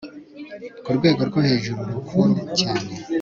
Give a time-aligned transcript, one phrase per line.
[0.83, 2.19] ku rwego rwo hejuru ruku
[2.59, 2.91] cyane